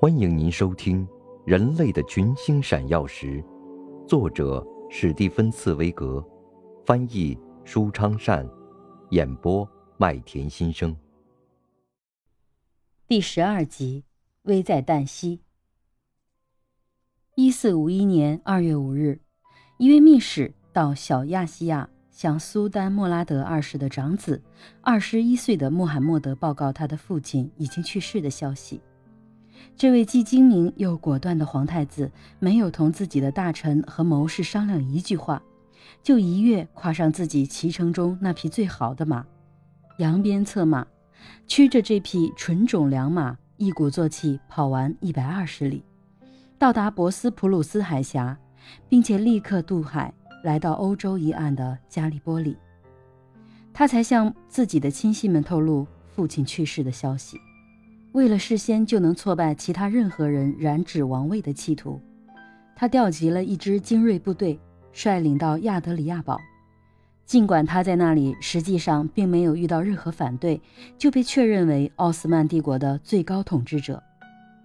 [0.00, 1.06] 欢迎您收听
[1.46, 3.42] 《人类的群星闪耀时》，
[4.06, 6.22] 作者史蒂芬·茨威格，
[6.84, 8.46] 翻译舒昌善，
[9.10, 10.94] 演播麦田心声。
[13.06, 14.04] 第十二集，
[14.42, 15.40] 危在旦夕。
[17.36, 19.20] 一四五一年二月五日，
[19.78, 21.88] 一位密使到小亚细亚。
[22.10, 24.40] 向苏丹莫拉德二世的长子，
[24.82, 28.80] 二十一岁的穆罕默德报告他的父亲已经去世的消息。
[29.76, 35.42] 这位既精明又果断的皇太子，没有同自己的大臣和谋士商量一句话，
[36.02, 39.24] 就一跃跨上自己骑乘中那匹最好的马，
[39.98, 40.86] 扬鞭策马，
[41.46, 45.84] 驱着这匹纯种良马，一鼓作气跑完一百二十里，
[46.58, 48.38] 到达博斯普鲁斯海峡，
[48.88, 50.12] 并且立刻渡海。
[50.44, 52.54] 来到欧洲一岸的加利波里，
[53.72, 57.40] 他才向自己的亲信们透露父亲去世的消息。
[58.14, 62.00] 为了事先就能挫败其他任何人染指王位的企图，
[62.76, 64.56] 他调集了一支精锐部队，
[64.92, 66.40] 率领到亚德里亚堡。
[67.26, 70.62] 尽管他在那里实际上并没有遇到任何反对，
[70.96, 74.00] 就被确认为奥斯曼帝国的最高统治者。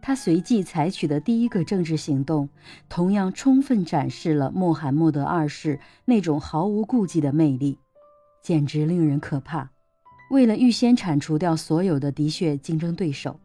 [0.00, 2.48] 他随即采取的第一个政治行动，
[2.88, 7.78] 同样充分展示了穆罕默德二世那种毫无顾忌的魅力，
[8.42, 9.68] 简直令人可怕。
[10.30, 13.38] 为了预先铲除掉所有的嫡血竞争对手，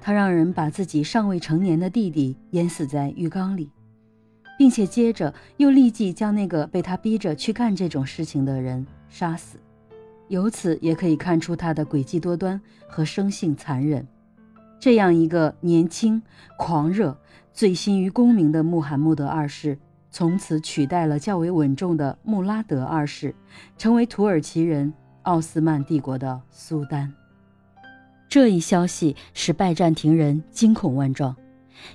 [0.00, 3.70] 他让人把自己尚未成年的弟弟淹死在浴缸里，
[4.56, 9.58] 并且接着又立即将那个被他逼着去干这种事情的人杀死。
[10.28, 14.06] 由此也可以看出他的诡计多端和生性残忍。
[14.78, 16.22] 这样一个年轻、
[16.56, 17.18] 狂热、
[17.52, 19.78] 醉心于功名的穆罕默德二世，
[20.10, 23.34] 从此取代了较为稳重的穆拉德二世，
[23.76, 24.92] 成为土耳其人
[25.28, 27.12] 奥斯曼帝国的苏丹。
[28.30, 31.36] 这一消息使拜占庭人惊恐万状，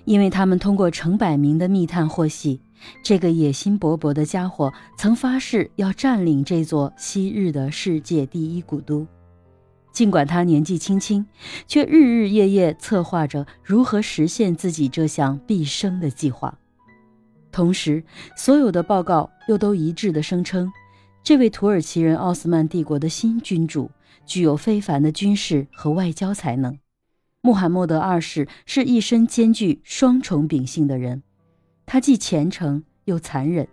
[0.06, 2.61] 因为他们通过成百名的密探获悉，
[3.04, 9.08] 这个野心勃勃的家伙曾发誓要占领这座昔日的世界第一古都。
[9.92, 11.26] 尽管他年纪轻轻，
[11.67, 16.55] 却日日夜夜策划着如何实现自己这项毕生的计划。
[17.52, 18.04] 同时，
[18.36, 20.72] 所有的报告又都一致地声称，
[21.23, 23.89] 这位土耳其人奥斯曼帝国的新君主
[24.26, 26.78] 具有非凡的军事和外交才能。
[27.42, 31.23] 穆罕默德二世是一身兼具双重秉性的人，
[31.86, 33.66] 他既虔诚又残忍，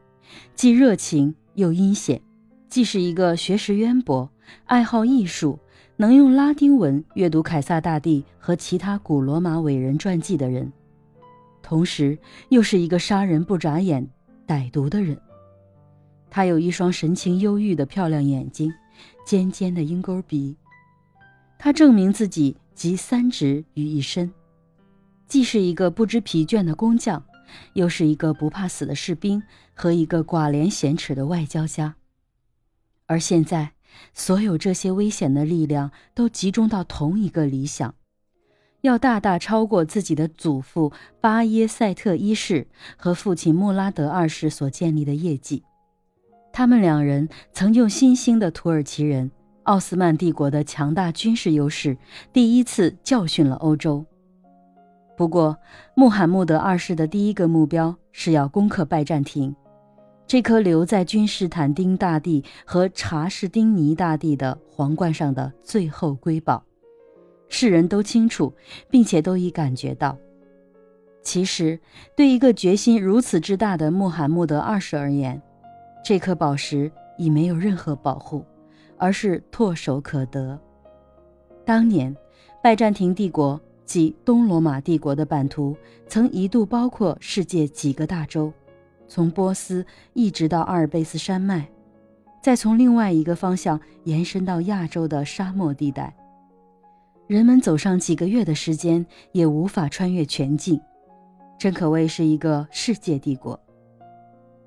[0.54, 2.22] 既热情又阴险，
[2.68, 4.30] 既是一个学识渊博、
[4.66, 5.58] 爱好艺术。
[5.96, 10.72] 能用拉丁文阅读凯撒大帝和其他古罗马伟人传记的人，
[11.60, 12.16] 同时
[12.48, 14.08] 又是一个杀人不眨眼、
[14.46, 15.20] 歹毒的人。
[16.30, 18.72] 他有一双神情忧郁的漂亮眼睛，
[19.26, 20.56] 尖尖的鹰钩鼻。
[21.58, 24.32] 他证明自己集三职于一身，
[25.26, 27.22] 既是一个不知疲倦的工匠，
[27.74, 29.42] 又是一个不怕死的士兵
[29.74, 31.96] 和一个寡廉鲜耻的外交家。
[33.06, 33.72] 而现在。
[34.14, 37.96] 所有这些危险的力量都集中到同一个理想，
[38.82, 45.64] 要大大超过自己的祖父巴耶塞特一世和父亲穆拉德二世所建立的业绩。
[46.52, 49.30] 他们两人曾用新兴的土耳其人、
[49.64, 51.96] 奥斯曼帝国的强大军事优势，
[52.32, 54.04] 第一次教训了欧洲。
[55.16, 55.56] 不过，
[55.94, 59.54] 穆罕默德二世的第一个目标是要攻克拜占庭。
[60.26, 66.64] 这颗留在君士坦丁大帝和查士丁尼大帝的皇冠上的最后瑰宝，
[67.48, 68.54] 世人都清楚，
[68.88, 70.16] 并且都已感觉到。
[71.22, 71.80] 其实，
[72.16, 75.42] 对一个决心如此之大的穆罕默德二世而言，
[76.02, 78.44] 这颗宝石已没有任何保护，
[78.96, 80.58] 而是唾手可得。
[81.64, 82.14] 当年，
[82.62, 88.52] 拜占庭帝国及东罗马帝国的版图曾一度包括世界几个大洲。
[89.06, 91.68] 从波斯一直到阿尔卑斯山脉，
[92.40, 96.14] 再从另外一个方向延伸到亚洲的沙漠地带，
[97.26, 100.80] 人们走上几个月的时间也无法穿越全境，
[101.58, 103.58] 真可谓是一个世界帝国。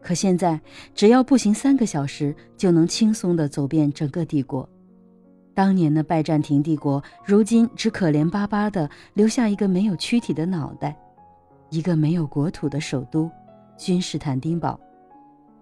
[0.04, 0.60] 可现在，
[0.94, 4.68] 只要步行三个小时就能轻松地走遍整个帝国。
[5.56, 10.98] 当年的拜占庭帝国，如今只可怜巴巴地留下一个没有躯体的脑袋，
[11.70, 13.32] 一个没有国土的首都。
[13.78, 14.80] 君士坦丁堡，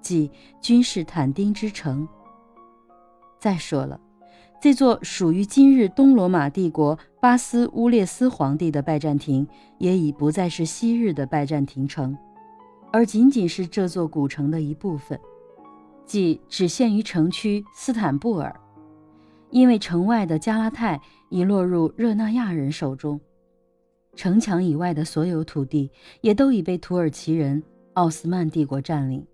[0.02, 0.30] 即
[0.60, 2.08] 君士坦丁之城。
[3.40, 4.00] 再说了，
[4.62, 9.48] 这座属于今日东罗马帝国巴斯乌列斯皇帝的拜占庭，
[9.78, 12.18] 也已不再是昔日的拜占庭城，
[12.92, 15.20] 而仅仅是这座古城的一部分，
[16.06, 18.54] 即只限于城区斯坦布尔，
[19.50, 21.00] 因为城外的加拉泰
[21.30, 23.20] 已落入热那亚人手中。
[24.14, 25.90] 城墙以外的所有土地
[26.20, 29.26] 也都已被土耳其人奥斯曼帝国占领。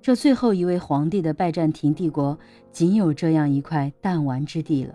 [0.00, 2.38] 这最后一位皇帝的拜占庭帝国，
[2.72, 4.94] 仅有这样一块弹丸之地了。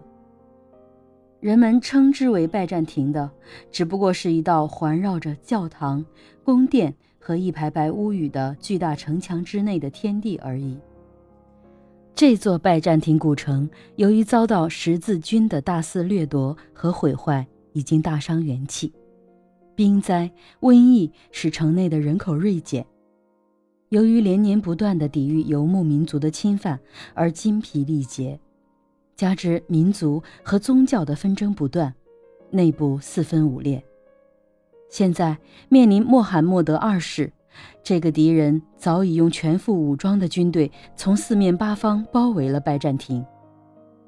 [1.39, 3.29] 人们称之为拜占庭的，
[3.69, 6.03] 只不过是一道环绕着教堂、
[6.43, 6.91] 宫殿
[7.25, 10.77] 和一排排屋宇的巨大城墙之内的天地而已。
[12.13, 18.93] 这座拜占庭古城，由于遭到十字军的大肆掠夺和毁坏，已经大伤元气。
[19.73, 20.31] 兵灾、
[20.61, 22.85] 瘟疫使城内的人口锐减。
[23.89, 26.79] 由于连年不断的抵御游牧民族的侵犯
[27.15, 28.39] 而精疲力竭，
[29.15, 31.91] 加之民族和宗教的纷争不断，
[32.51, 33.83] 内部四分五裂。
[34.89, 35.37] 现在
[35.67, 37.33] 面临穆罕默德二世，
[37.83, 43.25] 这个敌人早已用全副武装的军队从四面八方包围了拜占庭，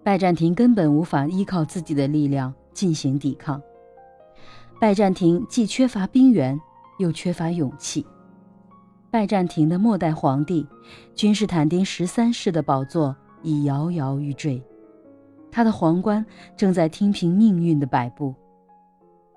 [0.03, 3.61] 拜占庭根本无法依靠自己的力量进行抵抗。
[4.79, 6.59] 拜占庭既缺乏兵源，
[6.99, 8.05] 又缺乏勇气。
[9.09, 10.67] 拜占庭的末代皇帝
[11.15, 14.61] 君士坦丁十三世的宝座已摇摇欲坠，
[15.51, 16.23] 他的皇冠
[16.55, 18.35] 正在听凭命运的摆布。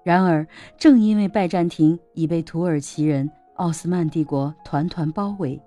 [0.02, 0.46] 然而，
[0.78, 5.60] 正因为拜占庭已被土耳其人、奥斯曼帝国团团包围，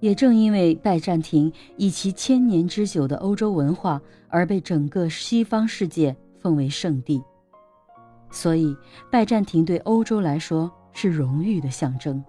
[0.00, 7.22] 也正因为拜占庭以其千年之久的欧洲文化而被整个西方世界奉为圣地，
[8.30, 8.76] 所以
[9.10, 12.22] 拜占庭对欧洲来说是荣誉的象征。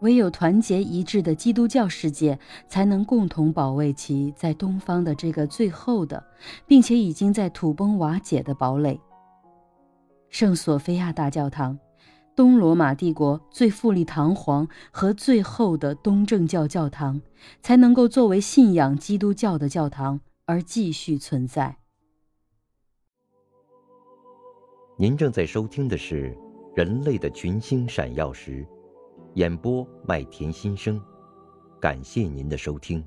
[0.00, 6.24] 唯有团结一致的基督教世界，才能共同保卫其在东方的这个最后的，
[6.66, 8.98] 并且已经在土崩瓦解的堡垒——
[10.30, 11.78] 圣索菲亚大教堂，
[12.36, 17.20] 东罗马帝国最富丽堂皇和最后的东正教教堂，
[17.60, 21.76] 才能够作为信仰基督教的教堂而继续存在。
[24.96, 26.30] 您正在收听的是
[26.76, 28.64] 《人类的群星闪耀时》。
[29.34, 31.00] 演播麦田心声，
[31.80, 33.04] 感谢您的收听。